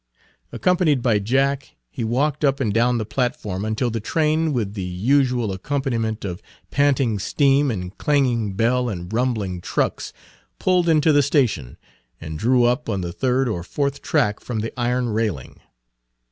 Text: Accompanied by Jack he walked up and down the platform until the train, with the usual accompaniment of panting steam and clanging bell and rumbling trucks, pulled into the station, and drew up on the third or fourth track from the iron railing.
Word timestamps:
Accompanied 0.51 1.03
by 1.03 1.19
Jack 1.19 1.75
he 1.91 2.03
walked 2.03 2.43
up 2.43 2.59
and 2.59 2.73
down 2.73 2.97
the 2.97 3.05
platform 3.05 3.63
until 3.63 3.91
the 3.91 3.99
train, 3.99 4.51
with 4.51 4.73
the 4.73 4.81
usual 4.81 5.51
accompaniment 5.51 6.25
of 6.25 6.41
panting 6.71 7.19
steam 7.19 7.69
and 7.69 7.95
clanging 7.99 8.53
bell 8.53 8.89
and 8.89 9.13
rumbling 9.13 9.61
trucks, 9.61 10.11
pulled 10.57 10.89
into 10.89 11.13
the 11.13 11.21
station, 11.21 11.77
and 12.19 12.39
drew 12.39 12.63
up 12.63 12.89
on 12.89 13.01
the 13.01 13.13
third 13.13 13.47
or 13.47 13.61
fourth 13.61 14.01
track 14.01 14.39
from 14.39 14.61
the 14.61 14.73
iron 14.75 15.09
railing. 15.09 15.59